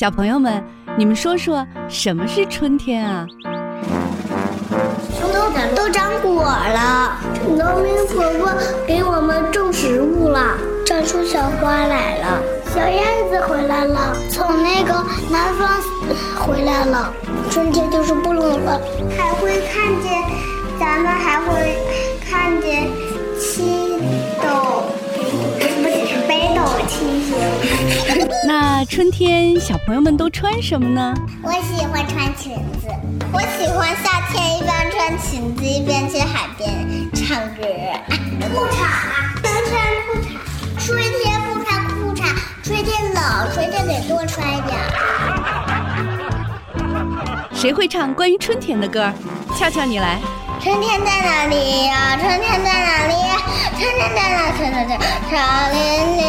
[0.00, 0.64] 小朋友们，
[0.96, 3.26] 你们说说什么是春天啊？
[5.30, 8.50] 都都长果了，农民婆婆
[8.86, 12.42] 给我们种植物了，长出小花来了，
[12.74, 15.68] 小燕子回来了，从那个南方
[16.46, 17.12] 回来了，
[17.50, 18.80] 春天就是不冷了，
[19.18, 20.22] 还会看见，
[20.78, 21.76] 咱们还会
[22.26, 22.88] 看见
[23.38, 23.98] 七
[24.40, 24.82] 斗，
[28.46, 31.14] 那春天小朋友们都穿什么呢？
[31.42, 32.88] 我喜欢穿裙子，
[33.32, 37.62] 我喜欢夏天一边穿裙子一边去海边唱歌。
[38.52, 38.76] 裤衩，
[39.42, 39.72] 能穿
[40.06, 40.28] 裤衩。
[40.78, 42.18] 春天不穿裤衩，
[42.64, 43.20] 春天冷，
[43.54, 44.72] 春天得多穿一点。
[47.54, 49.12] 谁会唱关于春天的歌？
[49.56, 50.18] 俏俏，你来。
[50.62, 52.18] 春天在哪里呀？
[52.20, 53.14] 春天在哪里？
[53.78, 54.52] 春天在哪？
[54.58, 55.32] 春天在草
[55.72, 55.78] 林
[56.18, 56.20] 里，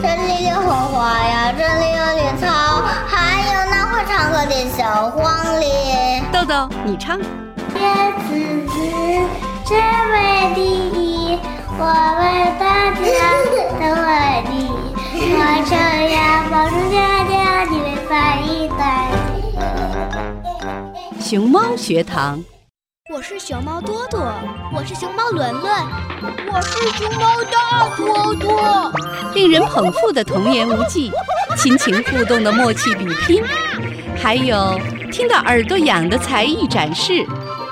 [0.00, 2.46] 这里有红花呀，这里有绿草，
[3.08, 5.20] 还有那会唱歌的小黄
[5.60, 6.22] 鹂。
[6.32, 7.18] 豆豆，你唱。
[7.18, 7.22] 叶
[8.28, 8.30] 子
[8.68, 8.74] 子，
[9.64, 9.76] 真
[10.12, 10.16] 为
[10.54, 11.40] 第一，
[11.76, 11.82] 我
[12.20, 12.22] 为
[12.60, 12.62] 大
[12.94, 13.02] 家
[13.80, 14.10] 都为
[14.48, 14.70] 第一。
[15.34, 15.38] 我
[15.68, 15.74] 这
[16.14, 16.16] 样
[16.52, 17.32] 保重家家，
[17.68, 18.10] 你们翻
[18.46, 18.80] 译大
[21.20, 22.44] 熊猫学堂。
[23.12, 24.20] 我是熊猫多多，
[24.72, 25.70] 我是熊猫伦伦，
[26.50, 28.90] 我是熊猫大多多。
[29.34, 31.12] 令人捧腹的童言无忌，
[31.58, 33.44] 亲情互动的默契比拼，
[34.16, 34.80] 还有
[35.12, 37.22] 听到耳朵痒的才艺展示。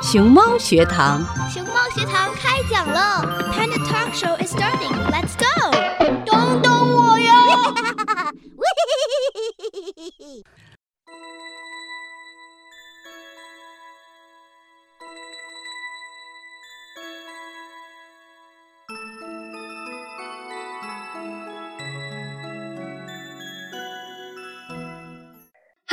[0.02, 4.92] 熊猫学堂，熊猫学堂开讲了！Panda Talk Show is starting.
[5.10, 5.70] Let's go！
[6.26, 7.32] 等等我呀！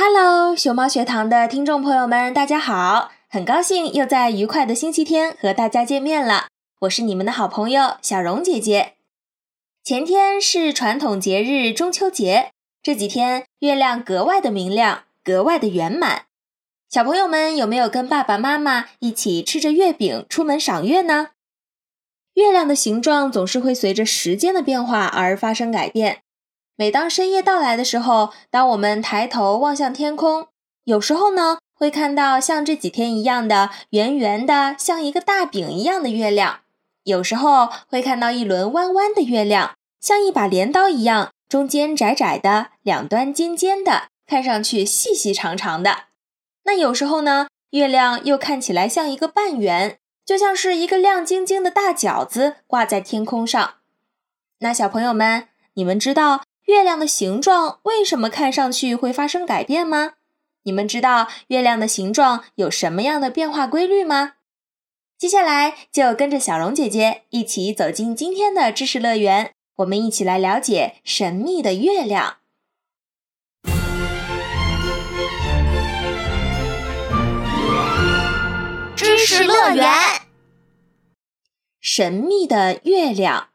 [0.00, 3.10] Hello，熊猫学堂的听众朋友们，大家好！
[3.28, 6.46] 很高兴又在愉快的星期天和大家见面了。
[6.82, 8.92] 我是你们的好朋友小荣姐姐。
[9.82, 16.26] 前天是传统节日中秋节，这几天月亮格外的明亮，格外的圆满。
[16.88, 21.30] 小朋友们有没有跟爸爸妈妈一起吃着月饼出门赏月呢？
[22.34, 26.22] 月亮的形状总是会随着时间的变化而发生改变。
[26.80, 30.46] 每当深夜到来的时候，当我们抬头望向天空，
[30.84, 36.60] 有时候呢会看到像这几天一样的圆圆的，像一个大饼一样的月亮；
[37.02, 46.04] 有时候会看到一轮弯弯的月亮，像一把镰刀一样，中间窄窄的，两端尖尖的，看上去细细长长的。
[46.62, 53.74] 那有时候呢，月亮又看起来像一个半圆，就像是一个亮晶晶的大饺子挂在天空上。
[54.60, 56.42] 那小朋友们，你们知道？
[56.68, 60.12] 月亮的形状为什么看上去会发生改变吗？
[60.64, 64.34] 你们知道月亮的形状有什么样的变化规律吗？
[65.16, 72.36] 接下来就跟着小荣姐姐一起走进今天的知识乐园，我们一起来了解神秘的月亮。
[78.94, 79.90] 知识乐园，
[81.80, 83.47] 神秘的月亮。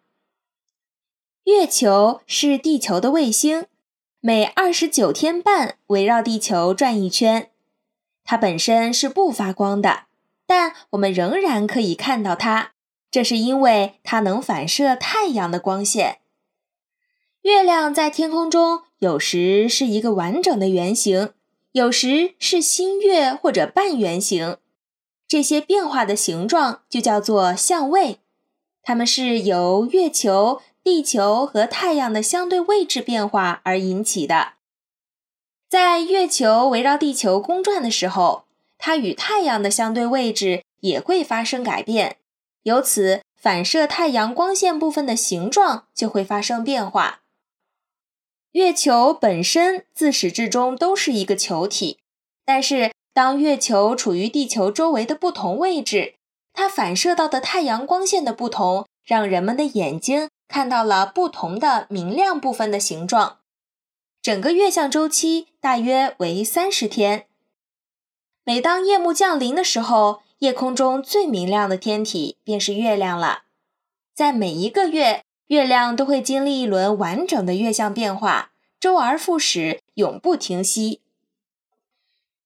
[1.46, 3.66] 月球是地球的卫星，
[4.22, 7.50] 每二十九天半围绕地球转一圈。
[8.24, 10.06] 它本身是不发光的，
[10.46, 12.72] 但我们仍然可以看到它，
[13.12, 16.20] 这是因为它能反射太阳的光线。
[17.42, 21.32] 月亮在天空中有时是一个完整的圆形，
[21.74, 24.56] 有时是新月或者半圆形。
[25.28, 28.20] 这些变化的形状就叫做相位，
[28.82, 30.62] 它们是由月球。
[30.84, 34.54] 地球和太阳的相对位置变化而引起的。
[35.70, 38.44] 在月球围绕地球公转的时候，
[38.78, 42.18] 它与太阳的相对位置也会发生改变，
[42.64, 47.22] 由此反射太阳光线部分的形状就会发生变化。
[48.52, 51.98] 月球本身自始至终都是一个球体，
[52.46, 56.16] 但是当月球处于地球周围的不同位置，
[56.54, 60.30] 它反射到的太阳光线的不同，让人们的眼睛。
[60.54, 63.40] 看到了不同的明亮部分的形状，
[64.22, 67.26] 整个月相周期大约为三十天。
[68.44, 73.46] 每当夜幕降临的时候，夜空中最明亮的天体便是月亮了。
[74.14, 81.02] 在每一个月，月亮都会经历一轮完整的月相变化，周而复始，永不停息。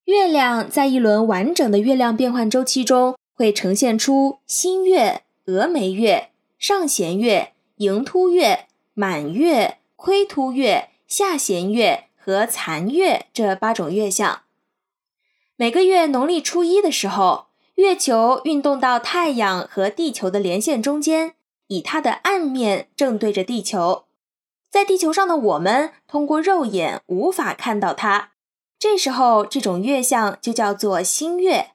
[0.06, 7.51] 月亮在一轮完整的月亮变换周期中，会呈现出新月、峨眉月、上弦月。
[7.78, 8.66] 迎凸月、
[8.96, 14.42] 满月、亏凸月、下弦月和残月这八种月相。
[15.56, 21.36] 每个月农历初一的时候，月球运动到太阳和地球的连线中间，
[21.68, 24.06] 以它的暗面正对着地球。
[24.72, 28.32] 在地球上的我们通过肉眼无法看到它，
[28.80, 31.74] 这时候这种月相就叫做新月。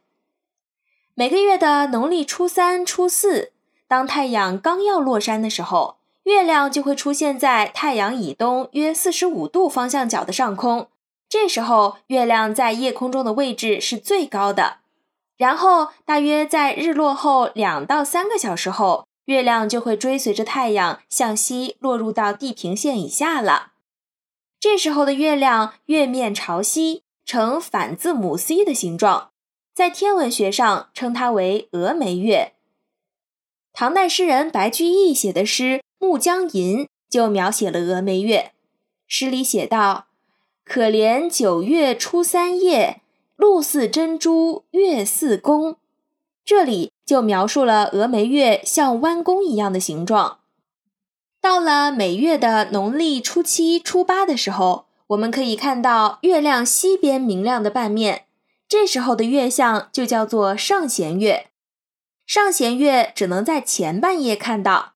[1.14, 3.51] 每个月的农历初三、初四，
[3.92, 10.88] 当太阳刚要落山的时候，月亮就会出现在太阳以东约四十五度方向角的上空。
[11.28, 14.78] 这时候，月亮在夜空中的位置是最高的。
[15.36, 19.04] 然后，大约在日落后两到三个小时后。
[19.26, 23.72] 月亮就会追随着太阳向西落入到地平线以下了。
[24.58, 29.32] 这时候的月亮月面朝西，呈反字母 C 的形状，
[29.74, 32.54] 在天文学上称它为峨眉月。
[33.72, 35.64] 唐代诗人白居易写的诗
[35.98, 38.52] 《暮江吟》就描写了峨眉月。
[39.06, 40.06] 诗里写道
[40.64, 43.00] ：“可怜九月初三夜，
[43.36, 45.76] 露似珍珠，月似弓。”
[46.44, 46.90] 这里。
[47.04, 50.38] 就描述了峨眉月像弯弓一样的形状。
[51.42, 58.24] 到了每月的农历初七、初八的时候，我们可以看到月亮西边明亮的半面，
[58.66, 61.48] 这时候的月相就叫做上弦月。
[62.32, 64.94] 上弦月只能在前半夜看到。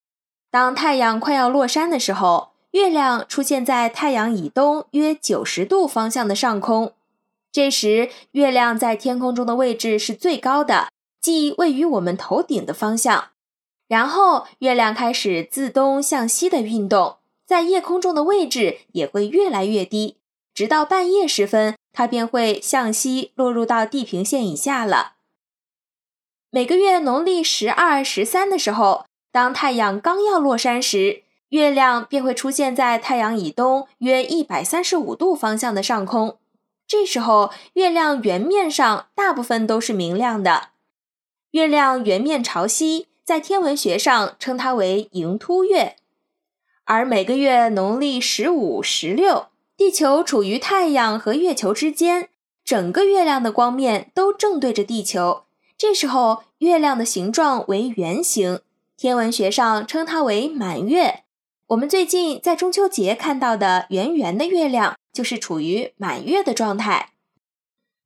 [0.49, 6.93] 当太阳快要落山的时候，月亮出现在太阳以东约九十度方向的上空，
[7.51, 10.87] 这时月亮在天空中的位置是最高的。
[11.21, 13.25] 即位于我们头顶的方向，
[13.87, 20.17] 然后月亮开始自东向西的运动，在夜空中的位置也会越来越低，
[20.55, 25.16] 直到半夜时分，它便会向西落入到地平线以下了。
[26.57, 36.39] 每个月农历十二、十三的时候，当太阳刚要落山时，月亮便会出现在太阳以东约一百三十五度方向的上空，
[36.87, 40.69] 这时候月亮圆面上大部分都是明亮的。
[41.51, 45.95] 月亮圆面朝西，在天文学上称它为盈凸月。
[46.85, 52.29] 而每个月农历十五、十六，地球处于太阳和月球之间，
[52.65, 55.43] 整个月亮的光面都正对着地球。
[55.79, 58.61] 这时候，月亮的形状为圆形，
[58.97, 61.23] 天文学上称它为满月。
[61.67, 67.11] 我们最近在中秋节看到的圆圆的月亮，就是处于满月的状态。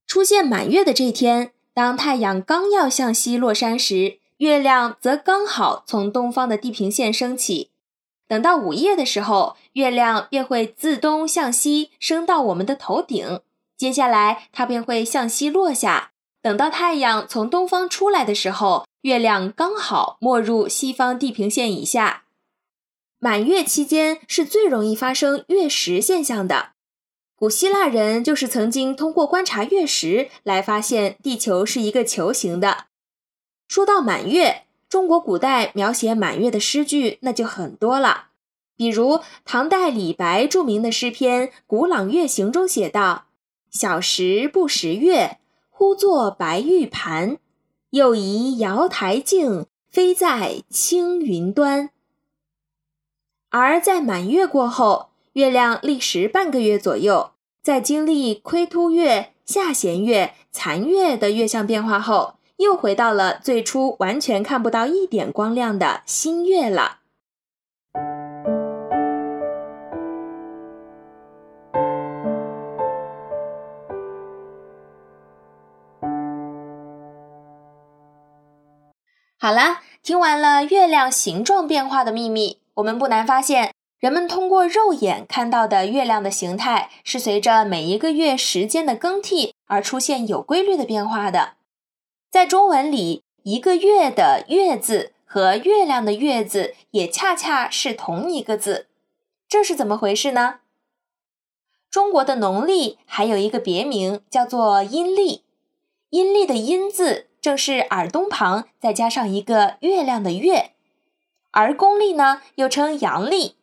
[0.06, 1.52] 出现满月的这天。
[1.74, 7.70] 当太阳刚要向西落山时，月亮则刚好从东方的地平线升起。
[8.28, 13.40] 等到午夜的时候，月亮便会自东向西升到我们的头顶，
[13.78, 16.11] 接下来它便会向西落下。
[16.42, 22.24] 等到太阳从东方出来的时候，月亮刚好没入西方地平线以下。
[23.20, 26.70] 满月期间是最容易发生月食现象的。
[27.36, 32.86] 古希腊人就是曾经通过观察月食来发现地球是一个球形的。
[33.68, 38.30] 说到满月，中国古代描写满月的诗句那就很多了，
[38.76, 43.26] 比如唐代李白著名的诗篇《古朗月行》中写道
[43.72, 45.38] ：“小时不识月，
[45.82, 47.40] 呼作白玉盘。
[47.90, 51.90] 又疑瑶台镜，飞在青云端。”
[53.50, 57.32] 而在满月过后，月亮历时半个月左右，
[57.64, 67.00] 在经历亏凸月、下弦月、残月的月相变化后，又回到了最初完全看不到一点光亮的新月了。
[79.44, 83.74] 好了，听完了月亮形状变化的秘密，我们不难发现。
[83.98, 91.54] 人们通过肉眼看到的月亮的形态，是随着每一个月时间的更替而出现有规律的变化的。
[92.30, 98.86] 在中文里，一个月的“月”字和月亮的“月”字也恰恰是同一个字，
[99.50, 100.60] 这是怎么回事呢？
[101.90, 105.44] 中国的农历还有一个别名叫做阴历，
[106.12, 110.72] 阴历的“阴”字正是耳东旁再加上一个月亮的“月”，
[111.52, 113.56] 而公历呢又称阳历。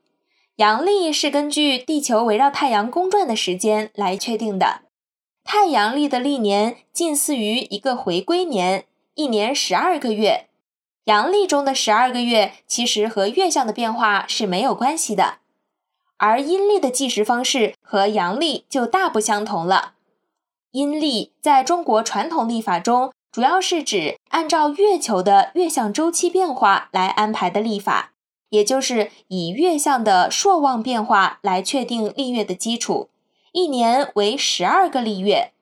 [0.56, 4.80] 阳历是根据地球围绕太阳公转的时间来确定的，
[5.44, 10.46] 太阳历的历年近似于一个回归年，一年十二个月。
[11.04, 15.38] 阳历中的十二个月其实和月相的变化是没有关系的，
[16.16, 19.94] 而阴历的计时方式和阳历就大不相同了。
[20.72, 28.12] 阴历在中国传统历法中，主要是指按照月球的月相周期变化来安排的历法。
[28.50, 33.10] 也就是以月相的朔望变化来确定历月的基础，
[33.52, 35.52] 一年为十二个历月。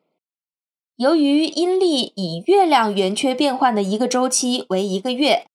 [0.94, 5.46] 由于阴历以月亮圆缺变换的一个周期为一个月，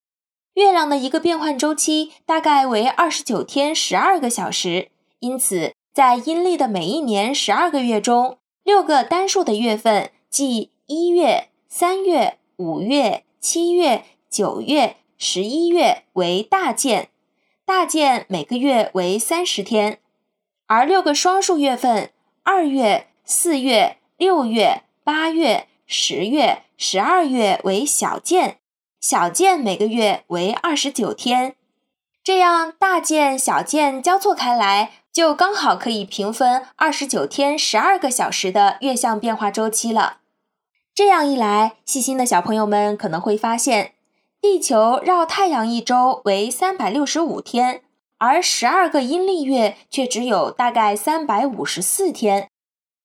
[0.52, 4.90] 月亮的一个变换周期大概为二十九天十二个小时，
[5.20, 17.08] 因此在阴历的每一年十二个月中，六个单数的月份，即一月、三月、五月、七月、九月、十一月为大件，
[17.64, 19.98] 大件每个月为三十天，
[20.66, 22.10] 而六个双数月份，
[22.42, 24.82] 二月、四月、六月。
[25.02, 28.58] 八月、十月、十二月为小件，
[29.00, 31.56] 小件每个月为二十九天，
[32.22, 40.18] 这样大件、小件交错开来，就刚好可以平分二十九天十二个小时的月相变化周期了。
[40.94, 43.94] 这样一来，细心的小朋友们可能会发现，
[44.42, 47.80] 地球绕太阳一周为三百六十五天，
[48.18, 52.50] 而十二个阴历月却只有大概三百五十四天。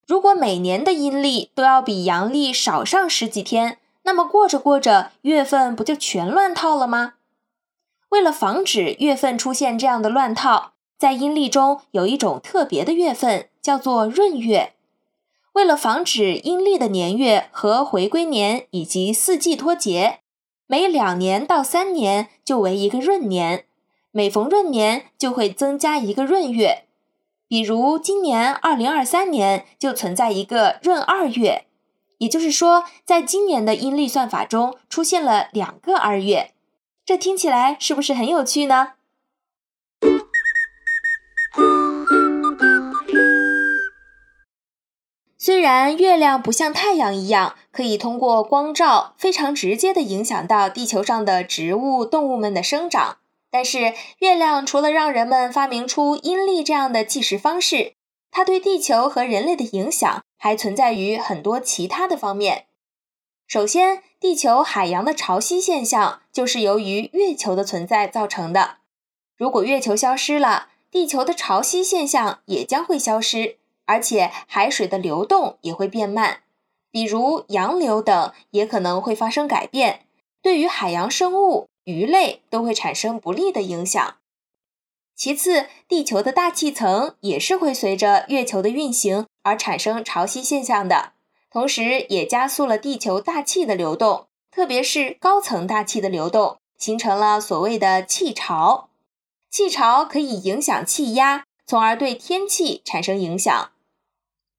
[0.06, 7.14] 如果每年的阴历都要比阳历少上十几天，那么过着过着，月份不就全乱套了吗？
[8.10, 14.74] 为了防止月份出现这样的乱套，在阴历中有一种特别的月份，叫做闰月。
[15.54, 20.20] 为了防止阴历的年月和回归年以及四季脱节，
[20.66, 23.64] 每两年到三年就为一个闰年，
[24.12, 26.84] 每逢闰年就会增加一个闰月。
[27.48, 31.64] 比如今年二零二三年就存在一个闰二月，
[32.18, 36.52] 也就是说，在今年的阴历算法中出现了两个二月，
[37.06, 38.92] 这听起来是不是很有趣呢？
[45.40, 53.18] 虽然月亮不像太阳一样可以通过光照非常直接的影响到地球上的植物、动物们的生长。
[53.50, 57.94] 但是，月亮除了让人们发明出阴历这样的计时方式，
[58.30, 62.66] 它对地球和人类的影响还存在于很多其他的方面。
[63.46, 68.78] 首先，地球海洋的潮汐现象就是由于月球的存在造成的。
[69.36, 73.56] 如果月球消失了，地球的潮汐现象也将会消失，
[73.88, 76.42] 而且海水的流动也会变慢，
[76.90, 80.04] 比如洋流等也可能会发生改变。
[80.42, 84.16] 对于海洋生物，鱼类都会产生不利的影响。
[85.16, 91.12] 其次，地球的大气层也是会随着月球的运行而产生潮汐现象的，
[91.50, 98.90] 同时也加速了地球大气的流动，特别是高层大气的流动，形成了所谓的气潮。
[99.50, 103.70] 气潮可以影响气压，从而对天气产生影响。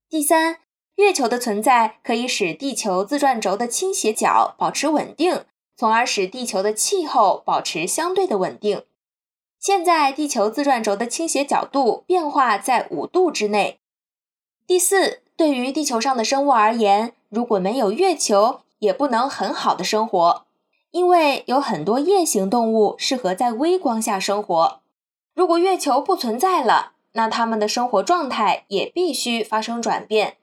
[0.10, 0.58] 第三，
[0.96, 5.46] 月球的存在可以使地球自转轴的倾斜角保持稳定。
[5.78, 8.84] 从而使地球的气候保持相对的稳定。
[9.60, 13.80] 现在，地球自转轴的倾斜角度变化在五度之内。
[14.68, 20.46] 第四，对于地球上的生物而言，如果没有月球，也不能很好的生活，
[20.92, 24.82] 因为有很多夜行动物适合在微光下生活。
[25.34, 30.38] 如果月球不存在了，那它们的生活状态也必须发生转变。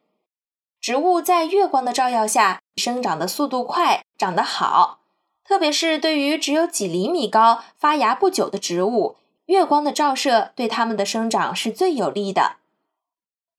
[0.81, 5.01] 植物在月光的照耀下生长的速度快，长得好。
[5.45, 12.57] 特别是对于只有几厘米高、发芽不久的植物，月光的照射对它们的生长是最有利的。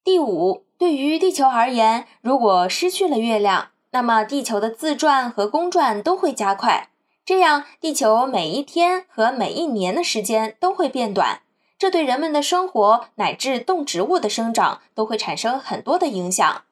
[0.04, 6.90] 第五，对于地球而言，如果失去了月亮，那么地球的自转和公转都会加快，
[7.26, 11.42] 这样地球每一天和每一年的时间都会变短，
[11.78, 16.64] 这对人们的生活乃至动植物的生长都会产生很多的影响。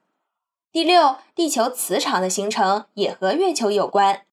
[0.71, 4.23] 第六，地球磁场的形成也和月球有关。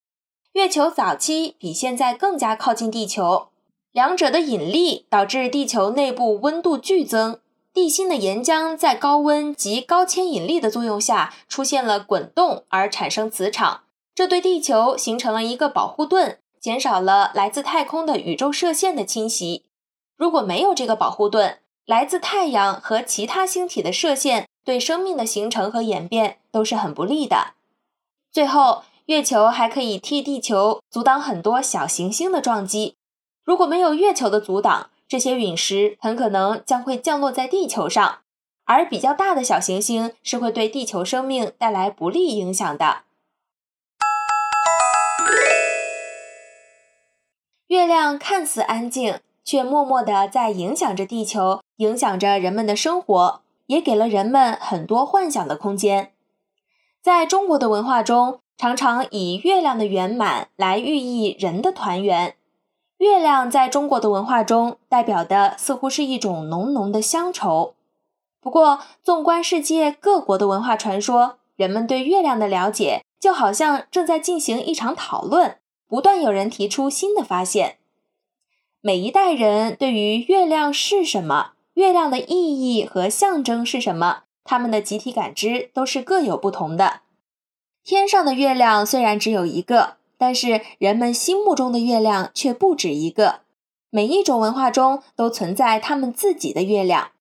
[0.54, 3.48] 月球早期比现在更加靠近地球，
[3.92, 7.38] 两者的引力导致地球内部温度剧增，
[7.72, 13.82] 地心的岩浆在高温及高牵引力的作用下出现了滚动，而产生磁场，
[14.14, 19.64] 这对地球形成了一个保护盾，减少了来自太空的宇宙射线的侵袭。
[20.16, 27.54] 如果没有这个保护盾，来自太阳和其他星体的射线对生命的形成和演变都是很不利的。
[28.30, 28.84] 最后。
[29.06, 32.94] 月球还可以替地球阻挡很多小行星的撞击。
[33.44, 38.20] 如果没有月球的阻挡，这些陨石很可能将会降落在地球上，
[38.64, 43.02] 而比较大的小行星是会对地球生命带来不利影响的。
[47.66, 56.12] 月亮看似安静，却默默地在影响着地球，影响着人们的生活，也给了人们很多幻想的空间。
[57.02, 62.36] 在中国的文化中，常常以月亮的圆满来寓意人的团圆。
[62.98, 67.74] 月亮在中国的文化中代表的似乎是一种浓浓的乡愁。
[68.40, 75.58] 不过，纵观世界各国的文化传说，人们对月亮的了解就好像正在进行一场讨论，
[75.88, 77.78] 不断有人提出新的发现。
[78.84, 87.02] 每一代人对于月亮是什么、月亮的意义和象征是什么，他们的集体感知都是各有不同的。
[87.84, 93.42] 天上的月亮虽然只有一个，但是人们心目中的月亮却不止一个。
[93.88, 97.12] 每一种文化中都存在他们自己的月亮。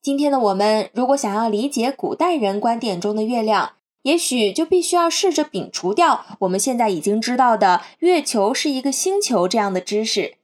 [0.00, 3.72] 今天的我们，如果想要理解古代人观点中的月亮，
[4.02, 10.36] 也许就必须要试着摒除掉我们现在已经知道的月球是一个星球这样的知识。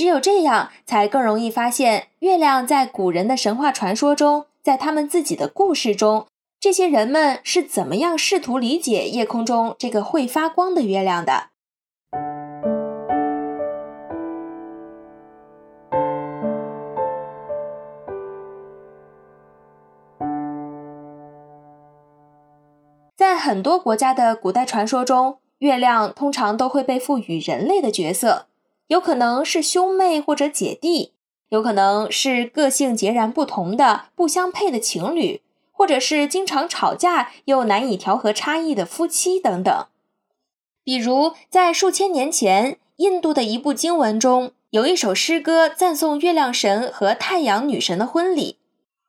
[0.00, 6.26] 只有这样，才更容易发现月亮在古人的神话传说中，在他们自己的故事中，
[6.58, 11.48] 这些人们是怎么样试图理解夜空中这个会发光的月亮的。
[23.14, 28.46] 在很多国家的古代传说中，月亮通常都会被赋予人类的角色，
[28.90, 31.12] 有可能是兄妹或者姐弟，
[31.50, 39.86] 有可能是个性截然不同的不相配的情侣，或者是经常吵架又难以调和差异的夫妻等等。
[40.82, 48.56] 比如，在数千年前，印度的一部经文中有一首诗歌赞颂月亮神和太阳女神的婚礼，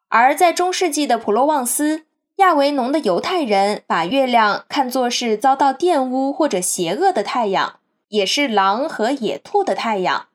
[0.09, 2.03] 而在中世纪的普罗旺斯。
[2.38, 7.79] 亚维农的犹太人把月亮看作是遭到玷污或者邪恶的太阳，
[8.12, 10.27] 也是狼和野兔的太阳。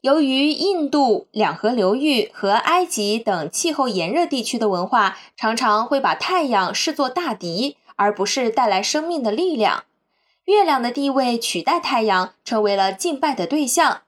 [0.00, 9.84] 由于印度、两河流域和埃及等气候炎热地区的文化常常会把太阳视作大敌，而不是带来生命的力量，
[10.44, 14.02] 月亮的地位取代太阳，成为了敬拜的对象。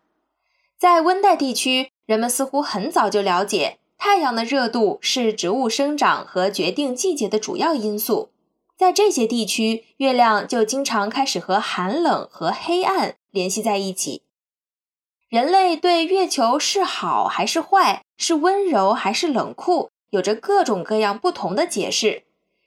[0.78, 3.78] 在温带地区，人们似乎很早就了解。
[3.98, 8.30] 太阳的热度是植物生长和决定季节的主要因素，
[8.78, 14.22] 在这些地区，月亮就经常开始和寒冷和黑暗联系在一起。
[15.28, 22.22] 人类对月球是好还是坏，是温柔还是冷酷，有着各种各样不同的解释。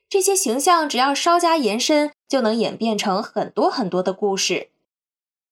[0.10, 4.68] 这些形象只要稍加延伸，就能演变成很多很多的故事。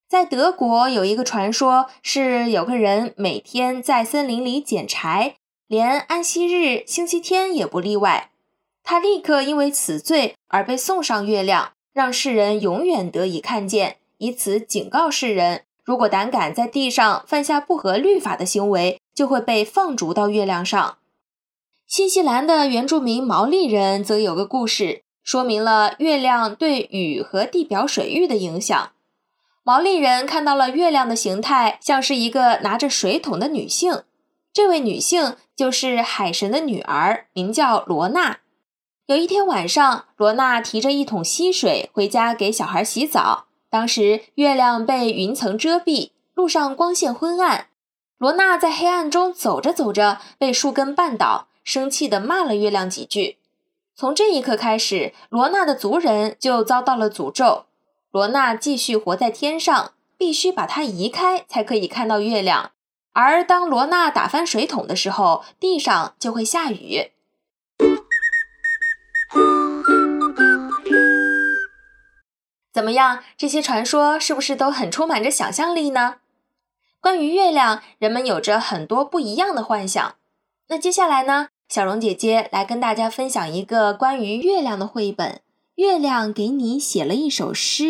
[0.09, 5.37] 在德国有一个传说，是有个人每天在森林里捡柴。
[5.67, 8.31] 连安息日、星期天也不例外。
[8.83, 20.97] 他立刻因为此罪而被送上月亮，让世人永远得以看见，以此警告世人：如果胆敢在地上犯下不合律法的行为，就会被放逐到月亮上。
[21.87, 28.91] 新西兰的原住民毛利人则有个故事，说明了月亮对雨和地表水域的影响。
[29.63, 34.03] 毛利人看到了月亮的形态，像是一个拿着水桶的女性。
[34.51, 38.39] 这位女性就是海神的女儿，名叫罗娜。
[39.09, 43.47] 有一天晚上，罗娜提着一桶溪水回家给小孩洗澡。
[43.67, 47.69] 当时月亮被云层遮蔽，路上光线昏暗。
[48.19, 53.39] 罗娜在黑暗中走着走着，被树根绊倒，生气地骂了月亮几句。
[53.95, 57.65] 从这一刻开始，罗娜的族人就遭到了诅咒。
[58.11, 62.73] 罗娜继续活在天上，必须把它移开才可以看到月亮。
[63.13, 67.09] 而当罗娜打翻水桶的时候，地上就会下雨。
[72.79, 73.21] 怎么样？
[73.35, 76.15] 这些传说是不是都很充满着想象力呢？
[77.01, 80.15] 关于月亮，人们有着很多不一样的幻想。
[80.69, 81.49] 那接下来呢？
[81.67, 85.33] 小荣姐姐来跟大家分享一个关于月亮的绘本，
[85.75, 87.83] 《月亮给你写了一首诗》。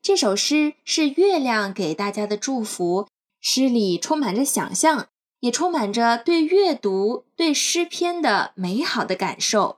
[0.00, 3.08] 这首诗是月亮给大家的祝福。
[3.42, 5.08] 诗里充满着想象，
[5.40, 9.76] 也充满着对阅读、对诗篇的美好的感受。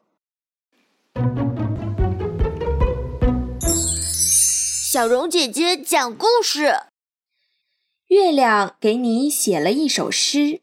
[4.96, 6.70] 小荣姐姐讲故事：
[8.06, 10.62] 月亮给你写了一首诗，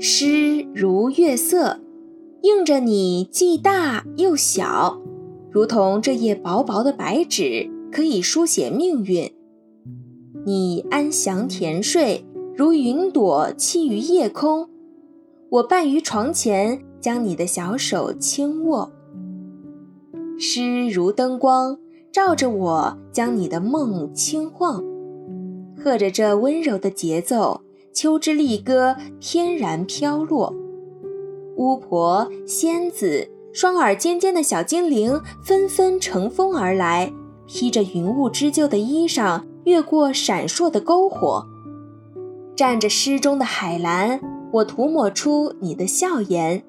[0.00, 1.78] 诗如月色，
[2.40, 4.98] 映着你既大又小，
[5.50, 7.70] 如同这页薄薄的白纸。
[7.92, 9.30] 可以书写命运。
[10.46, 12.24] 你安详甜睡，
[12.56, 14.70] 如云朵栖于夜空。
[15.50, 18.90] 我伴于床前，将你的小手轻握。
[20.46, 21.78] 诗如灯光，
[22.12, 24.84] 照着我，将你的梦轻晃。
[25.74, 27.62] 和着这温柔的节奏，
[27.94, 30.54] 秋之丽歌天然飘落。
[31.56, 37.10] 巫婆、仙子、双耳尖尖的小精灵纷纷乘风而来。
[37.46, 41.46] 披着云雾织就的衣裳，越过闪烁的篝火。
[42.54, 44.20] 蘸着诗中的海蓝，
[44.52, 46.62] 我涂抹出你的笑颜。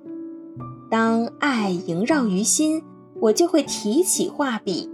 [0.90, 2.82] 当爱萦绕于心，
[3.26, 4.88] 我就会提起画笔。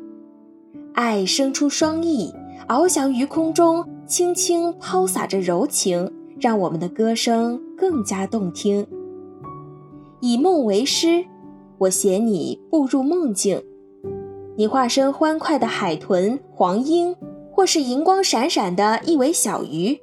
[0.94, 2.34] 爱生出双翼，
[2.70, 8.88] 翱翔于空中，轻轻抛洒着柔情，让我们的歌声更加动听。
[10.22, 11.26] 以梦为诗，
[11.78, 13.62] 我写你步入梦境。
[14.56, 17.14] 你化身欢快的海豚、黄莺，
[17.52, 20.00] 或是银光闪闪的一尾小鱼。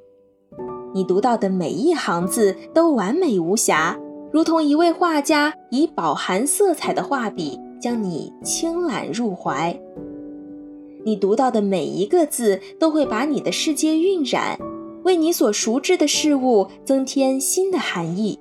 [0.93, 3.97] 你读到的每一行字都完美无瑕，
[4.31, 9.79] 如同一位画家以饱含色彩的画笔将你轻揽入怀。
[11.05, 14.59] 你读到的每一个字都会把你的世界晕染，
[15.03, 18.37] 为你所熟知的事物增添新的含义，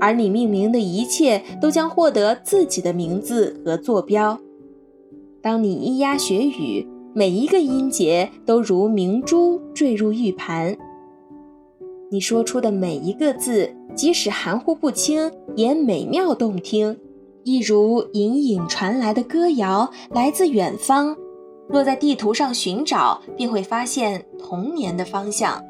[0.00, 4.40] 而你命名的一切都将获得自己的名字和坐标。
[5.42, 10.76] 当你咿呀学语，每一个音节都如明珠坠入玉盘。
[12.10, 16.96] 你说出的每一个字，即使含糊不清，也美妙动听，
[17.44, 21.16] 一如隐隐传来的歌谣，来自远方。
[21.68, 25.62] 若在地图上寻找，便会发现童年的方向。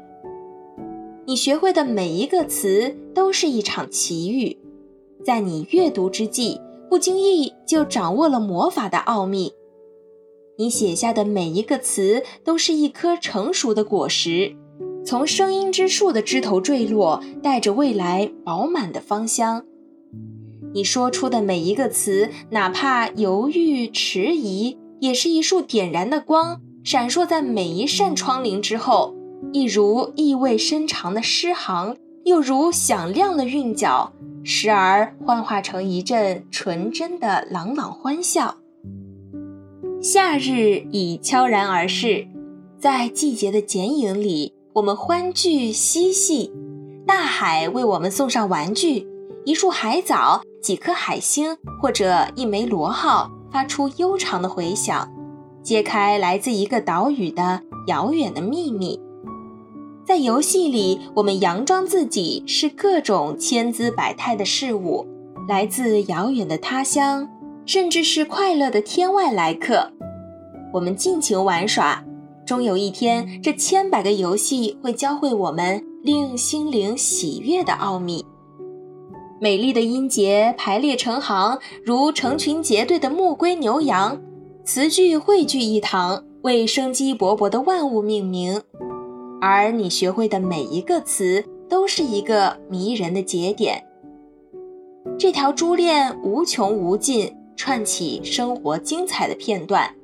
[1.25, 4.57] 你学会的每一个词，都是一场奇遇，
[5.23, 9.53] 在你阅读之际，不经意就掌握了魔法的奥秘。
[10.57, 14.55] 你写下的每一个词，都是一颗成熟的果实。
[15.05, 19.63] 从声音之树的枝头坠落，带着未来饱满的芳香。
[20.73, 29.13] 你说出的每一个词，哪怕犹豫迟疑，也是一束点燃的光，闪烁在每一扇窗棂之后，
[29.51, 38.55] 一如意味深长的诗行，又如响亮的韵脚，时而幻化成一阵纯真的朗朗欢笑。
[40.01, 42.27] 夏日已悄然而逝，
[42.79, 44.53] 在季节的剪影里。
[44.73, 46.49] 我们欢聚嬉戏，
[47.05, 49.05] 大海为我们送上玩具，
[49.43, 55.09] 一束海藻、几颗海星或者一枚螺号，发出悠长的回响，
[55.63, 58.99] 揭开来自一个岛屿的遥远的秘密。
[60.05, 65.07] 在游戏里，我们佯装自己是各种千姿百态的事物，
[65.47, 67.27] 来自遥远的他乡，
[67.65, 69.91] 甚至是快乐的天外来客。
[70.73, 72.03] 我们尽情玩耍。
[72.45, 78.25] 终有一天，这千百个游戏会教会我们令心灵喜悦的奥秘。
[79.41, 84.21] 美丽的音节排列成行，如成群结队的牧归牛羊。
[84.63, 88.61] 词句汇聚一堂，为生机勃勃的万物命名。
[89.41, 93.83] 而你学会的每一个词，都是一个迷人的节点。
[95.17, 99.95] 这条珠链无穷无尽，串起生活精彩的片段。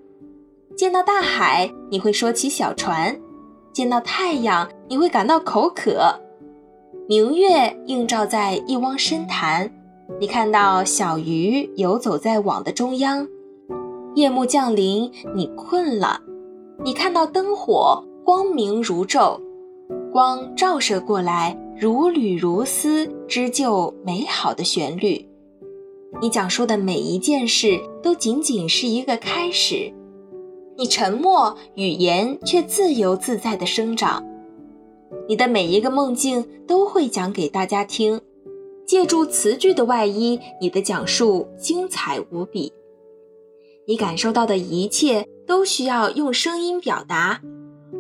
[0.76, 3.14] 见到大海，你会说起小船；
[3.72, 6.24] 见到太阳，你会感到口渴。
[7.10, 9.72] 明月映照在一汪深潭，
[10.20, 13.26] 你看到小鱼游走在网的中央。
[14.16, 16.20] 夜幕降临，你困了，
[16.84, 19.40] 你看到灯火光明如昼，
[20.12, 25.26] 光照射过来，如缕如丝，织就美好的旋律。
[26.22, 29.94] 你讲述的每一件事，都仅仅是一个开始。
[30.78, 34.22] 你沉默，语言却自由自在地生长。
[35.28, 38.22] 你的每一个梦境都会讲给大家听，
[38.86, 42.74] 借助词句的外衣，你的讲述精彩无比。
[43.88, 47.42] 你感受到的一切都需要用声音表达，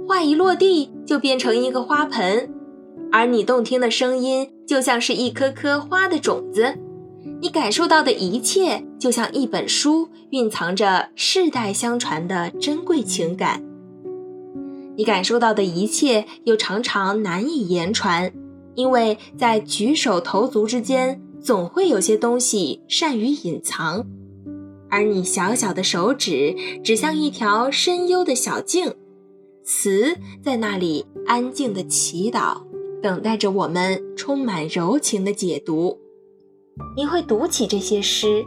[0.07, 2.53] 话一落地就变成一个花盆，
[3.11, 6.77] 而你动听的声音就像是一颗颗花的种子。
[7.41, 13.63] 你感受到的一切，就像一本书，蕴藏着世代相传的珍贵情感。
[14.97, 18.33] 你感受到的一切，又常常难以言传，
[18.73, 24.05] 因为在举手投足之间，总会有些东西善于隐藏。
[24.89, 28.95] 而你小小的手指，指向一条深幽的小径，
[29.63, 32.63] 词在那里安静的祈祷，
[32.99, 35.99] 等待着我们充满柔情的解读。
[36.95, 38.43] 你会读起这些诗，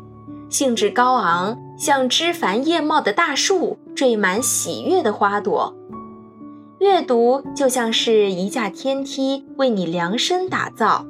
[0.48, 5.76] 兴致高昂，像枝繁叶茂的大树，缀满喜悦的花朵。
[6.80, 11.04] 阅读就像是一架天梯，为你量身打造。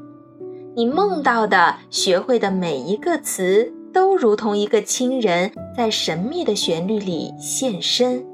[0.74, 8.26] 你梦到的、学会的每一个词，都如同一个亲人，在神秘的旋律里现身。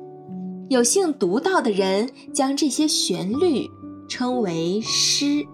[0.71, 3.69] 有幸读到的人，将这些旋律
[4.09, 5.47] 称为诗。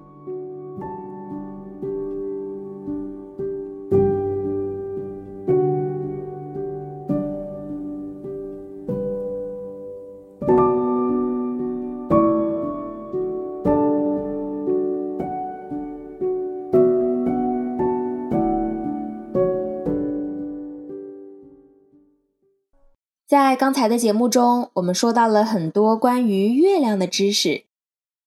[23.33, 27.65] 在刚才的节目中，我们说到了很多关于月亮的知识。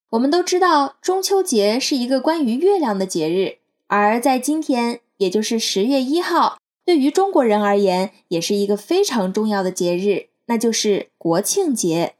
[0.09, 12.15] 我们都知道，中秋节是一个关于月亮的节日，而在今天，也就是十月一号，对于中国人而言，也是一个非常重要的节日，那就是国庆节。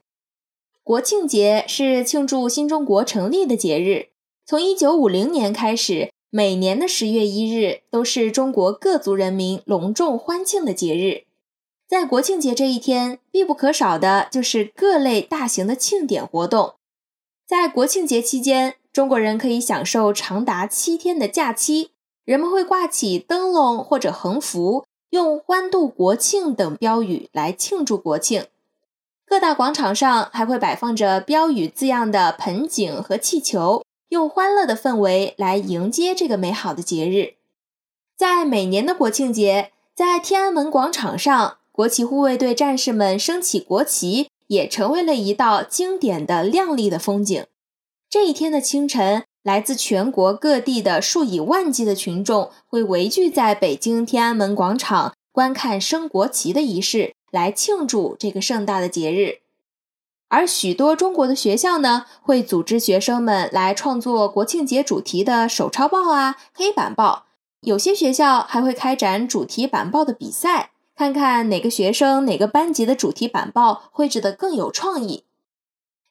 [0.84, 4.10] 国庆节是庆祝新中国成立的节日。
[4.46, 11.25] 从一九五零年开始，每年的十月一日都是中国各族人民隆重欢庆的节日。
[11.88, 16.74] 在国庆节这一天，必不可少的就是各类大型的庆典活动。
[17.46, 21.92] 在国庆节期间，中国人可以享受长达七天的假期，
[22.24, 28.46] 人们会挂起灯笼或者横幅，用“欢度国庆”等标语来庆祝国庆。
[29.24, 37.34] 各大广场上还会摆放着标语字样的盆景和气球，用欢乐的氛围来迎接这个美好的节日。
[38.16, 47.44] 在每年的国庆节，在天安门广场上，国旗护卫队战士们升起国旗，也成为了一道经典的亮丽的风景。
[48.08, 57.12] 这一天的清晨，来自全国各地的数以万计的群众会围聚在北京天安门广场，观看升国旗的仪式。
[57.30, 59.40] 来庆祝这个盛大的节日，
[60.28, 67.26] 而许多中国的学校呢，会组织学生们来创作国庆节主题的手抄报啊、黑板报。
[67.60, 75.24] 有些学校还会开展主题板报的比赛，看看哪个学生、哪个班级的主题板报绘制的更有创意。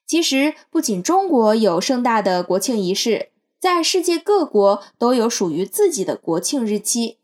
[0.05, 7.17] 其实，不仅中国有盛大的国庆仪式，在世界各国都有属于自己的国庆日期。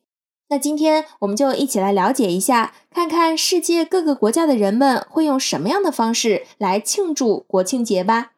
[0.49, 8.31] 那今天我们就一起来了解一下，看看世界各个国家的人们会用什么样的方式来庆祝国庆节吧。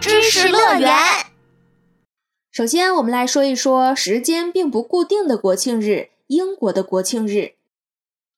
[0.00, 1.23] 知识乐园。
[2.54, 7.54] 首先，我们来说一说时间并不固定的国庆日——英国的国庆日。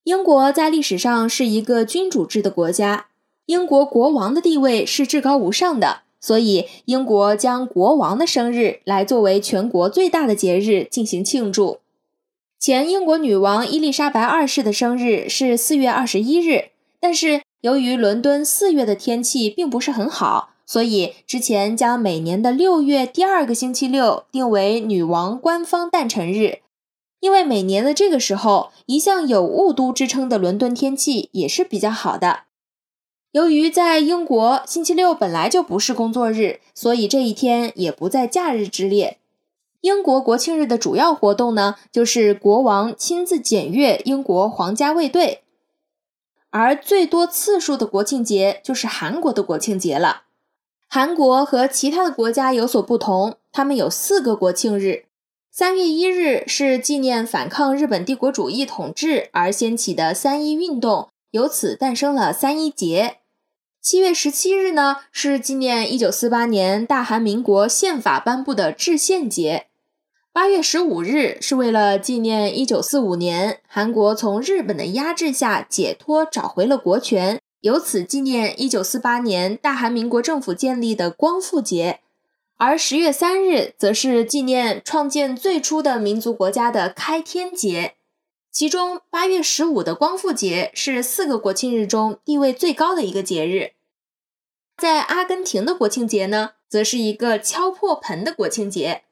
[0.05, 3.09] 英国在历史上是一个君主制的国家，
[3.45, 6.05] 英国国王的地位是至高无上的。
[6.19, 11.81] 所以，英国将国王的生日来作为全国最大的节日进行庆祝。
[12.59, 26.59] 前英国女王伊丽莎白二世的生日是四月二十一日，但是由于伦敦四月的天气并不是很好，所以之前将每年的六月第二个星期六定为女王官方诞辰日。
[27.21, 32.41] 因为每年的这个时候，一向有雾都之称的伦敦天气也是比较好的。
[33.33, 39.19] 由于在英国星期六本来就不是工作日，所以这一天也不在假日之列。
[39.81, 45.43] 英国国庆日的主要活动呢，就是国王亲自检阅英国皇家卫队。
[46.51, 50.26] 而最多次数的国庆节就是韩国的国庆节了。
[50.89, 55.05] 韩国和其他的国家有所不同，他们有四个国庆日。
[55.51, 63.17] 三月一日是纪念反抗日本帝国主义统治而掀起的三一运动，由此诞生了三一节。
[63.81, 69.67] 七月十七日呢，是纪念一九四八年大韩民国宪法颁布的制宪节。
[70.33, 82.01] 八月十五日是为了纪念一九四五年韩国从日本的压制下解脱，找回了国权，由此纪念一九四八年大韩民国政府建立的光复节。
[82.59, 87.97] 而十月三日则是纪念创建最初的民族国家的开天节。
[88.51, 93.73] 其中，八月十五的光复节是四个国庆日中地位最高的一个节日。
[94.79, 99.03] 在阿根廷的国庆节呢，则是一个敲破盆的国庆节。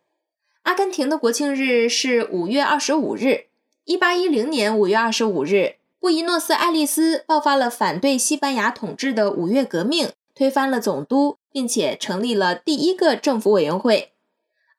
[0.62, 3.48] 阿根廷的国庆日是五月二十五日。
[3.85, 14.12] 一八一零年五月二十五日，布宜诺斯艾利斯爆发了反对西班牙统治的五月革命，推翻了总督，并且成立了第一个政府委员会。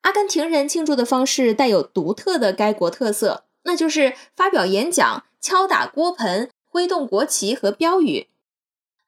[0.01, 8.27] 阿根廷人庆祝的方式带有独特的该国特色，那就是发表演讲、敲打锅盆、挥动国旗和标语。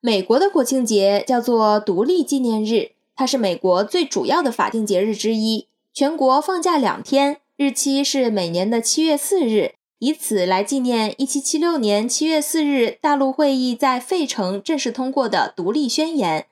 [0.02, 16.46] 美国的国庆节叫做独立纪念日，它是美国最主要的法定节日之一，全国放假两天，日期是每年的七月四日，以此来纪念一七七六年七月四日大陆会议在费城正式通过的独立宣言。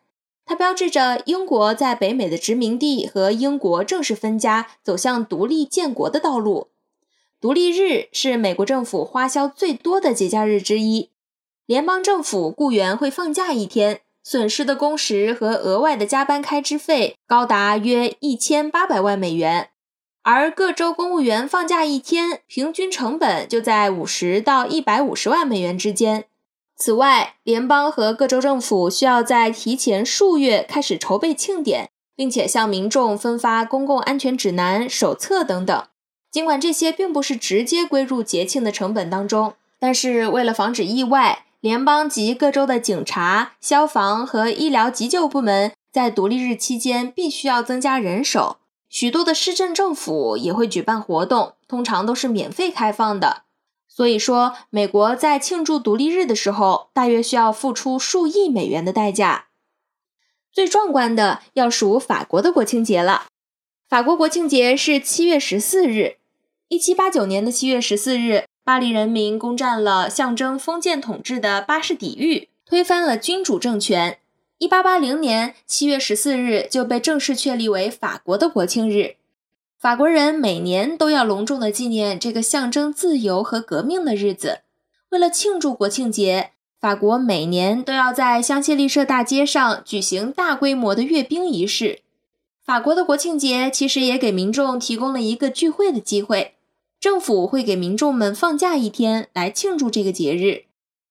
[0.47, 6.69] 它标志着英国在北美的殖民地和英国正式分家，走向独立建国的道路。
[7.39, 11.09] 独立日是美国政府花销最多的节假日之一。
[11.67, 19.69] 联邦政府雇员会放假一天，损失的工时和额外的加班开支费高达约一千八百万美元，
[20.25, 26.25] 而各州公务员放假一天，平均成本就在五十到一百五十万美元之间。
[26.75, 35.83] 此外，联邦和各州政府需要在提前数月开始筹备庆典，并且向民众分发公共安全指南、手册等等。
[36.31, 48.57] 尽管这些并不是直接归入节庆的成本当中，但是为了防止意外，联邦及各州的警察、消防和医疗急救部门在独立日期间必须要增加人手。
[48.95, 53.41] 许多的市镇政府也会举办活动，通常都是免费开放的。
[53.89, 59.47] 所以说，美国在庆祝独立日的时候，大约需要付出数亿美元的代价。
[60.49, 63.25] 最壮观的要数法国的国庆节了。
[63.89, 66.15] 法国国庆节是七月十四日。
[66.69, 74.19] 一七八九年的七月十四日，巴黎人民攻占了象征封建统治的巴士底狱，推翻了君主政权。
[74.57, 79.15] 一八八零年七月十四日就被正式确立为法国的国庆日。
[79.77, 84.61] 法国人每年都要隆重的纪念这个象征自由和革命的日子。
[85.09, 91.99] 为了庆祝国庆节，法国每年都要在香榭丽舍大街上举行大规模的阅兵仪式。
[92.63, 96.53] 法国的国庆节其实也给民众提供了一个聚会的机会。
[96.99, 100.63] 政府会给民众们放假一天来庆祝这个节日，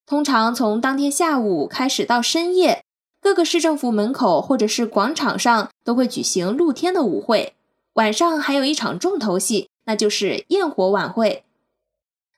[0.07, 2.83] 通常从当天下午开始到深夜，
[3.25, 7.55] 各个市政府门口或者是广场上都会举行露天的舞会，
[7.95, 11.43] 晚上还有一场重头戏，那就是焰火晚会。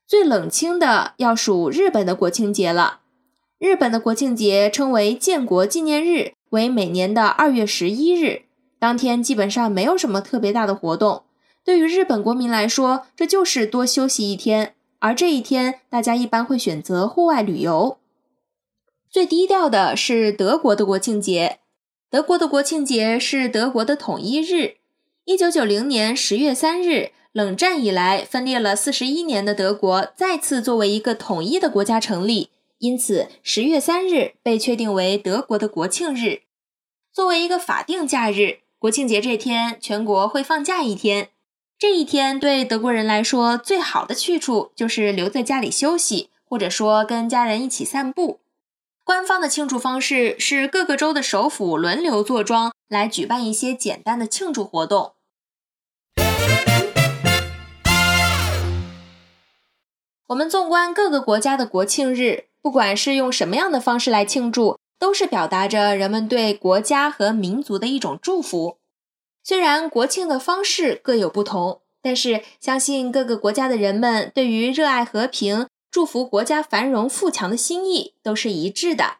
[0.06, 3.00] 最冷清的要数日本的国庆节了，
[3.58, 8.42] 日本的国庆节称为建国纪念日，为每年的二月十一日，
[8.78, 11.24] 当天基本上没有什么特别大的活动。
[11.64, 17.98] 对于日本国民来说，这就是多休息一天，而这一天大家一般会选择户外旅游。
[19.10, 21.60] 最低调的是德国的国庆节，
[22.10, 24.76] 德国的国庆节是德国的统一日。
[25.24, 36.42] 一九九零年十月三日，冷战以来分裂了四十一年的德国再次作为一个统一的国家成立，因此十月三日被确定为德国的国庆日。
[37.12, 41.30] 作为一个法定假日，国庆节这天全国会放假一天。
[41.78, 48.40] 这一天对德国人来说，最好的去处就是留在家里休息，或者说跟家人一起散步。
[49.06, 55.12] 官方的庆祝方式是各个州的首府轮流坐庄，来举办一些简单的庆祝活动。
[60.26, 68.78] 我们纵观各个国家的国庆日，不管是用什么样的方式来庆祝，都是表达着人们对国家和民族的一种祝福。
[69.44, 79.16] 虽然国庆的方式各有不同，但是相信各个国家的人们对于热爱和平、祝福国家繁荣富强的心意都是一致的。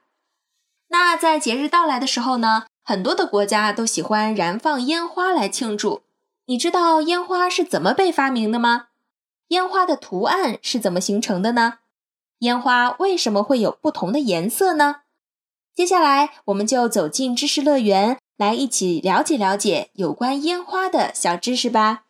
[0.89, 6.03] 那在节日到来的时候呢，很多的国家都喜欢燃放烟花来庆祝。
[6.45, 8.89] 你知道烟花是怎么被发明的吗？
[9.49, 11.79] 烟花的图案是怎么形成的呢？
[12.41, 14.97] 烟花为什么会有不同的颜色呢？
[15.75, 18.19] 接下来我们就走进知识乐园。
[18.37, 22.06] 来一起了解了解有关烟花的小知识吧。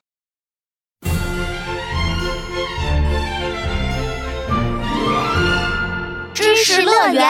[6.56, 7.24] 识乐园，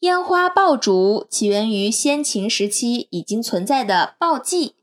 [0.00, 4.76] 烟花爆竹起源于先秦时期已经存在的爆祭。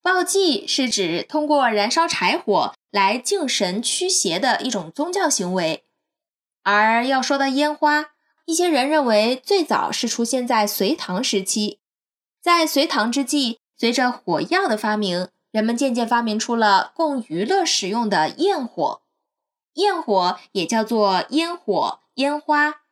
[0.00, 5.84] 爆祭是指通过燃烧柴火来敬神驱邪的一种宗教行为。
[6.62, 8.10] 而要说到烟花。
[8.46, 11.80] 一些人认为，最早是出现在隋唐时期。
[12.40, 19.02] 在隋唐之际，随着火药的发明，人们渐渐发明出了供娱乐使用的焰火。
[19.78, 22.82] 焰火也叫做烟火、烟花。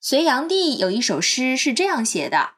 [0.00, 2.50] 隋炀帝有一首诗是这样写的：“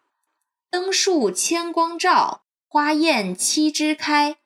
[0.70, 4.36] 灯树千光照，花焰七枝开。”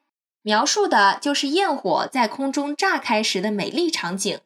[0.42, 4.40] 描述的就是焰火在空中炸开时的美丽场景。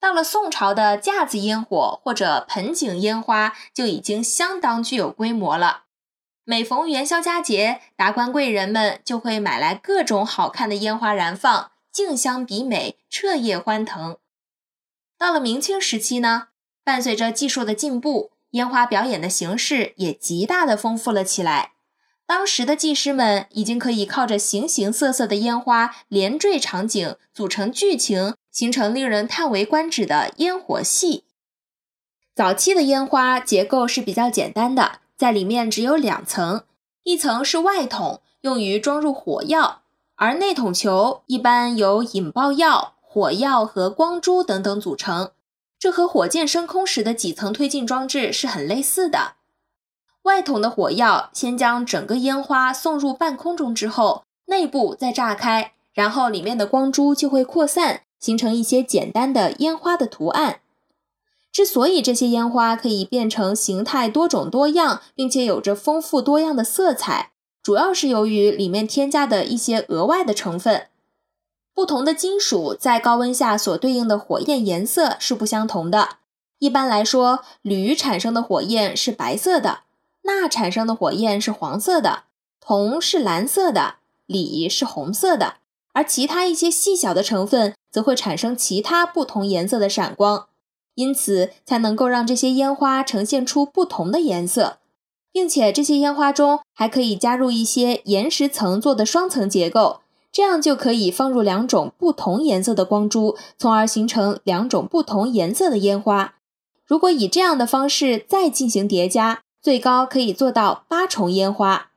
[0.00, 5.82] 到了宋朝的架子烟火或者盆景烟花就已经相当具有规模了。
[6.44, 14.16] 每逢元宵佳节，达官贵人们就会买来各种好看的烟花燃放，竞相比美，彻夜欢腾。
[15.18, 16.48] 到了明清时期呢，
[16.82, 21.72] 伴随着技术的进步，烟花表演的形式也极大的丰富了起来。
[22.26, 28.34] 当时的技师们已经可以靠着形形色色的烟花连缀场景，组成剧情。
[28.52, 31.24] 形成令人叹为观止的烟火戏。
[32.34, 36.64] 早期的烟花结构是比较简单的，在里面只有两层，
[37.04, 39.81] 一层是外筒，用于装入火药，
[40.16, 45.32] 而内筒球一般由引爆药、火药和光珠等等组成。
[45.78, 49.34] 这和火箭升空时的几层推进装置是很类似的。
[50.22, 58.02] 外筒的火药先将整个烟花送入半空中之后，内部再炸开，然后里面的光珠就会扩散。
[58.20, 60.60] 形成一些简单的烟花的图案。
[61.50, 67.31] 之所以这些烟花可以变成形态多种多样，并且有着丰富多样的色彩，
[67.62, 70.88] 主要是由于里面添加的一些额外的成分，
[71.72, 76.16] 不同的金属在高温下所对应的火焰颜色是不相同的。
[76.58, 79.80] 一般来说，铝产生的火焰是白色的，
[80.22, 82.24] 钠产生的火焰是黄色的，
[82.60, 83.96] 铜是蓝色的，
[84.26, 85.56] 锂是红色的，
[85.92, 90.46] 而其他一些细小的成分则会产生其他不同颜色的闪光，
[90.94, 94.78] 因此才能够让这些烟花呈现出不同的颜色，
[95.32, 100.00] 并且这些烟花中还可以加入一些岩石层做的双层结构。
[100.30, 106.36] 这样就可以放入两种不同颜色的光珠，从而形成两种不同颜色的烟花。
[106.86, 111.90] 如果以这样的方式再进行叠加，最高可以做到八重烟花。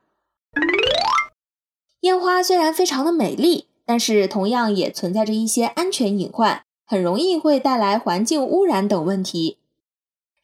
[2.00, 9.56] 烟花虽然非常的美丽，但是同样也存在着一些安全隐患，很容易会带来环境污染等问题。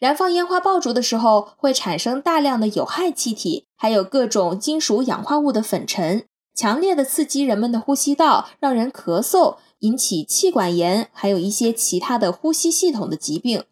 [0.03, 6.25] 燃放烟花爆竹的时候，会产生大量的有害气体，还有各种金属氧化物的粉尘。
[6.57, 13.63] 强烈的刺激人们的呼吸道，让人咳嗽，引起气管炎，还有一些其他的呼吸系统的疾病。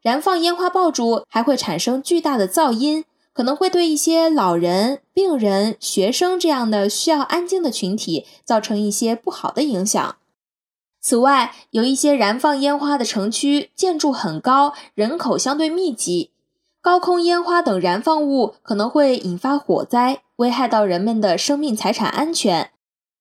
[0.00, 10.16] 燃放烟花爆竹还会产生巨大的噪音，可能会对一些老人、病人、学生这样的需要安静的群体造成一些不好的影响。
[11.08, 16.32] 此外，有一些燃放烟花的城区建筑很高，人口相对密集。
[16.80, 22.72] 高空烟花等燃放物可能会引发火灾，危害到人们的生命财产安全。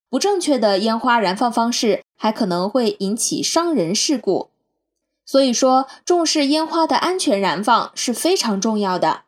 [0.09, 4.49] 不正确的烟花燃放方式还可能会引起伤人事故。
[5.23, 9.25] 所以说，重视烟花的安全燃放是非常重要的。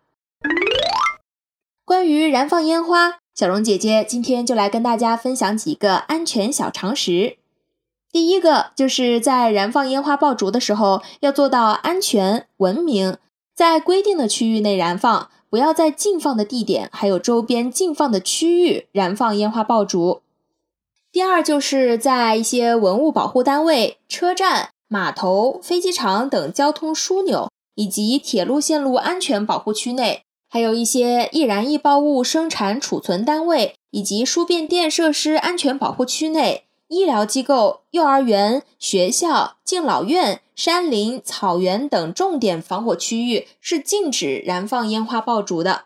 [1.85, 7.37] 关于燃放烟花，小荣姐姐今天就来跟大家分享几个安全小常识。
[8.11, 13.17] 第一个就是在燃放烟花爆竹的时候，要做到安全文明。
[13.55, 20.21] 在规定的区域内燃放，不要在禁放的地点还有周边禁放的区域燃放烟花爆竹。
[21.11, 36.65] 第二，就是在一些文物保护单位、车站、码头、飞机场等交通枢纽以及铁路线路安全保护区内，还有一些易燃易爆物生产储存单位以及输变电设施安全保护区内。
[36.87, 45.85] 医疗机构、幼儿园、学校、敬老院、山林、草原等重点防火区域是禁止燃放烟花爆竹的。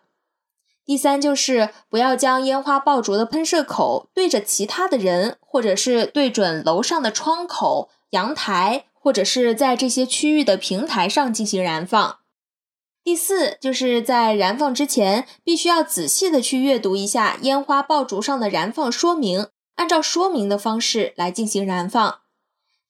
[0.85, 12.17] 第三，就是不要将烟花爆竹的喷射口对着其他的人，或者是对准楼上的窗口、阳台，或者是在这些区域的平台上进行燃放。
[13.03, 19.47] 第四，就是在燃放之前，必须要仔细的去阅读一下烟花爆竹上的燃放说明。
[19.81, 22.19] 按照说明的方式来进行燃放。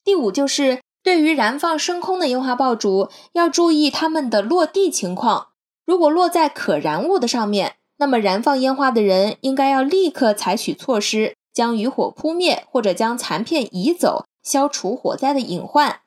[0.04, 5.48] 第五，就是对于燃放升空的烟花爆竹，要注意它们的落地情况。
[5.86, 16.00] 如果落在可燃物的上面，那么燃放烟花的人应该要立刻采取措施，将余火扑灭，或者将残片移走，消除火灾的隐患。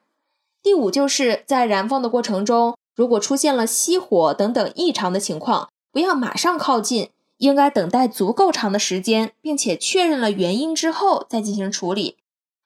[0.62, 7.10] 第五，就是在燃放的过程中，如果出现了熄火等等异常的情况，不要马上靠近。
[7.38, 12.18] 应该等待足够长的时间，并且确认了原因之后再进行处理。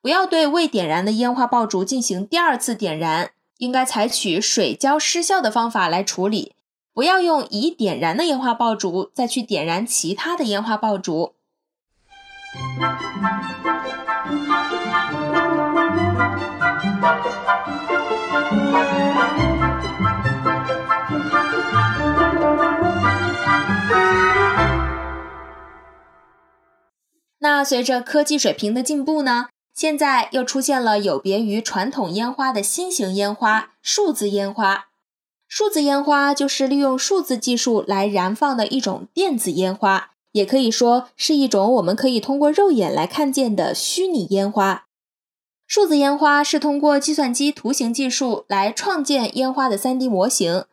[0.01, 6.53] 不要对未点燃的烟花爆竹进行第二次点燃，应该采取水浇失效的方法来处理。
[6.93, 11.33] 不要用已点燃的烟花爆竹再去点燃其他的烟花爆竹。
[27.39, 34.87] 那随着科技水平的进步呢，现在又出现了有别于传统烟花的新型烟花——数字烟花。
[35.47, 44.85] 数字烟花就是利用数字技术来燃放的一种电子烟花，也可以说是一种我们可以通过肉眼来看见的虚拟烟花。
[45.65, 50.65] 数字烟花是通过计算机图形技术来创建烟花的 3D 模型，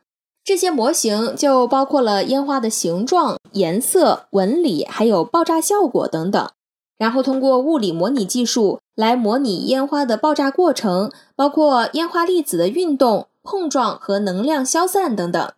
[0.43, 6.51] 这些模型就包括了烟花的形状、颜色、纹理，还有爆炸效果等等。
[6.99, 15.53] 然后通过物理模拟技术来模拟烟花的爆炸过程，包括烟花粒子的运动、碰撞和能量消散等等。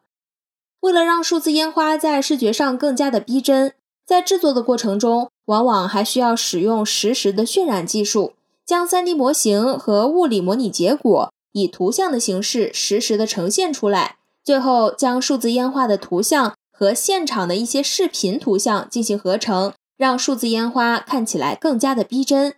[0.81, 3.73] 为了让数字烟花在视觉上更加的逼真，
[4.07, 8.33] 在制作的过程中，往往还需要使用实时的渲染技术，
[8.65, 19.73] 将 3D 模型和物理模拟结果以图像的形式实时的呈现出来，最后将数字烟花的图像和现场的一些视频图像进行合成。
[19.99, 22.55] 让数字烟花看起来更加的逼真。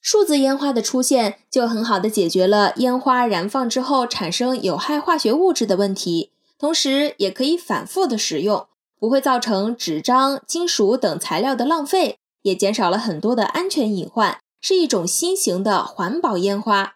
[0.00, 8.66] 数字烟花的出现，就很好的解决了烟花燃放之后产生有害化学物质的问题，同时也可以反复的使用，
[8.98, 16.94] 不会造成纸张、金属等材料的浪费，也减少了很多的安全隐患，是一种新型的环保烟花。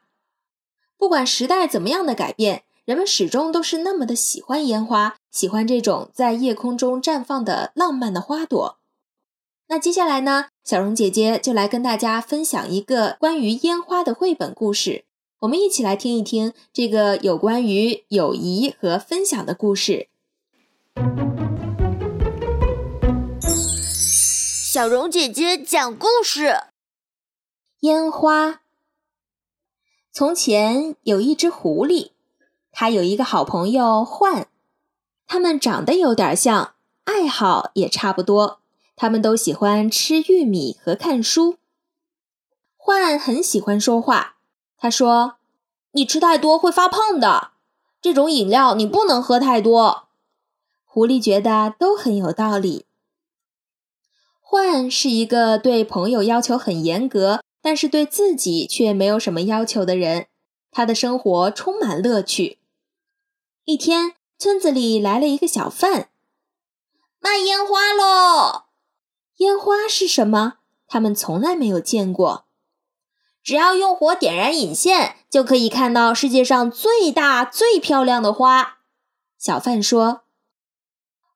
[0.96, 8.78] 不管时代怎么样的改变，人们始终都是那么的喜欢烟花，喜欢这种在夜空中绽放的浪漫的花朵。
[9.68, 15.06] 那接下来呢，小荣姐姐就来跟大家分享一个关于烟花的绘本故事。
[15.40, 20.08] 我们一起来听一听这个有关于友谊和分享的故事。
[24.72, 26.56] 小荣姐姐讲故事：
[27.80, 28.60] 烟花。
[30.12, 32.10] 从前有一只狐狸，
[32.70, 34.44] 它有一个好朋友獾，
[35.26, 38.60] 他们长得有点像，爱好也差不多。
[38.96, 41.56] 他们都喜欢吃玉米和看书。
[42.78, 44.36] 獾很喜欢说话。
[44.76, 45.36] 他说
[45.92, 47.52] ：“你吃太多会发胖的，
[48.02, 50.08] 这种饮料你不能喝太多。”
[50.84, 52.84] 狐狸觉得都很有道理。
[54.42, 60.26] 獾是一个对朋友要求很严格，但是对自己却没有什么要求的人。
[60.70, 62.58] 他的生活充满乐趣。
[63.64, 66.10] 一天，村子里来了一个小贩，
[67.20, 68.63] 卖烟花喽！
[69.38, 70.58] 烟花是什么？
[70.86, 72.44] 他们从来没有见过。
[73.42, 78.78] 只要用火点燃引线，就可以看到世界上最大、最漂亮的花。
[79.36, 80.22] 小贩说：“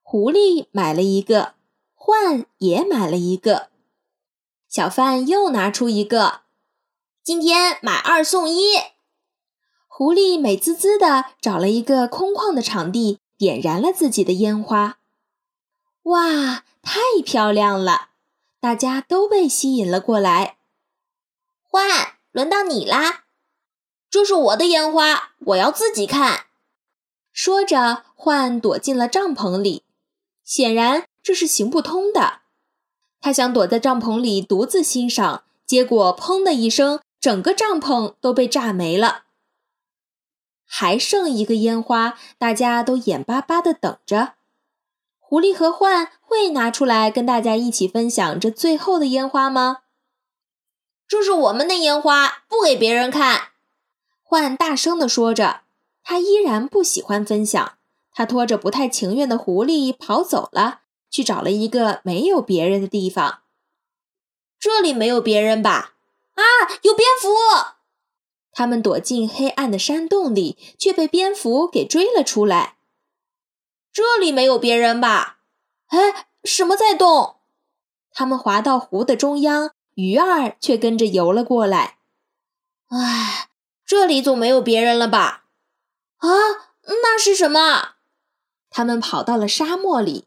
[0.01, 1.53] 狐狸买了一个，
[1.95, 3.69] 獾也买了一个。”
[4.67, 6.41] 小贩又拿出一个，
[7.23, 8.75] 今天买二送一。
[9.87, 14.99] 狐狸美滋滋的找了一个空旷的场地，点燃了自己的烟花。
[16.03, 18.09] 哇，太漂亮了！
[18.59, 20.57] 大家都被吸引了过来。
[21.69, 23.25] 獾，轮到你啦！
[24.09, 26.47] 这是我的烟花，我要自己看。
[27.31, 29.83] 说着，獾躲进了帐篷里。
[30.43, 32.39] 显然，这是行不通的。
[33.21, 39.25] 他想躲在帐篷里独自欣赏，结果砰的一声，整个帐篷都被炸没了。
[40.65, 44.33] 还剩一个烟花，大家都眼巴巴地等着。
[45.29, 49.81] 狐狸和獾会拿出来跟大家一起分享这最后的烟花吗？
[51.07, 53.49] 这是我们的烟花，不给别人看。
[54.27, 55.61] 獾大声地说着，
[56.01, 57.73] 他依然不喜欢分享。
[58.11, 60.79] 他拖着不太情愿的狐狸跑走了，
[61.11, 63.41] 去找了一个没有别人的地方。
[64.59, 65.93] 这里没有别人吧？
[66.33, 66.41] 啊，
[66.81, 67.29] 有蝙蝠！
[68.51, 72.77] 他们躲进黑暗的山洞里，却被蝙蝠给追了出来。
[73.91, 75.37] 这里没有别人吧？
[75.87, 77.37] 哎，什么在动？
[78.11, 79.71] 他们滑到湖的中央。
[79.95, 81.97] 鱼儿却跟着游了过来。
[82.87, 83.49] 唉，
[83.85, 85.43] 这里总没有别人了吧？
[86.19, 86.29] 啊，
[86.85, 87.95] 那是什么？
[88.69, 90.25] 他们跑到了沙漠里，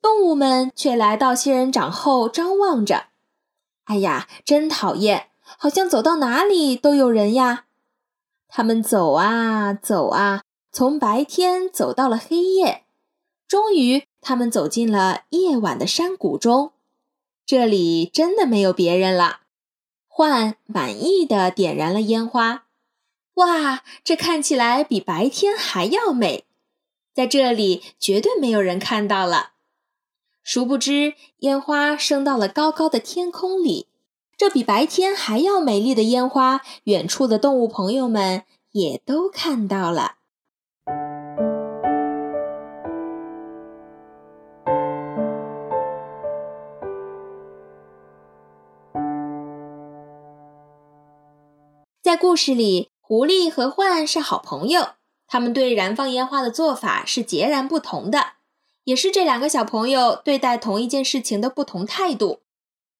[0.00, 3.06] 动物们却来到仙人掌后张望着。
[3.86, 5.30] 哎呀，真讨厌！
[5.42, 7.64] 好像走到哪里都有人呀。
[8.46, 12.84] 他们走啊走啊，从白天走到了黑夜，
[13.50, 16.70] 终于，他们走进了夜晚的山谷中。
[17.44, 19.40] 这里真的没有别人了。
[20.08, 22.66] 獾满意的点燃了烟花，
[23.34, 26.44] 哇，这看起来比白天还要美。
[27.12, 29.54] 在这里绝对没有人看到了。
[30.44, 33.88] 殊不知，烟花升到了高高的天空里，
[34.36, 40.18] 这比白天还要美丽的烟花，远处的动物朋友们也都看到了。
[52.20, 54.88] 故事里，狐狸和獾是好朋友，
[55.26, 58.32] 他们对燃放烟花的做法是截然不同的，
[58.84, 62.40] 也是这两个小朋友对待同一件事情的不同态度。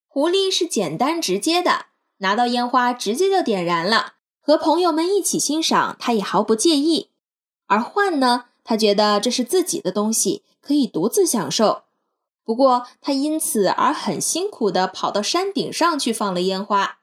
[0.09, 1.85] 狐狸是简单直接的，
[2.21, 7.11] 拿到烟花直接就点燃了，和朋友们一起欣赏，他也毫不介意。
[7.67, 11.83] 而獾呢，他觉得这是自己的东西，可以独自享受。
[12.43, 17.00] 不过他因此而很辛苦地跑到山顶上去放了烟花。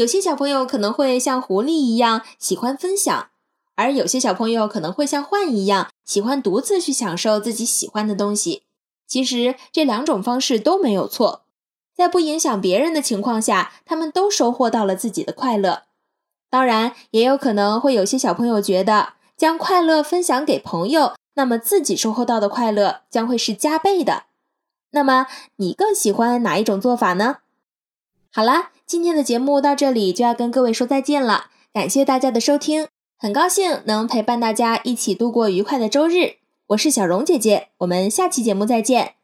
[0.00, 3.28] 有些小朋友可能会像狐狸一样喜欢分享，
[3.74, 8.62] 而有些小朋友可能会像獾一样喜欢独自去享受自己喜欢的东西。
[9.06, 11.42] 其实这两种方式都没有错，
[11.94, 15.82] 在不影响别人的情况下，他们都收获到了自己的快乐。
[16.48, 24.22] 当然，也有可能会有些小朋友觉得将快乐分享给朋友，那么自己收获到的快乐将会是加倍的。
[24.92, 25.26] 那么
[25.56, 27.40] 你更喜欢哪一种做法呢？
[28.32, 28.70] 好啦。
[28.90, 36.38] 今天的节目到这里就要跟各位说再见了，感谢大家的收听，很高兴能陪伴大家一起度过愉快的周日。
[36.70, 39.19] 我是小荣姐姐，我们下期节目再见。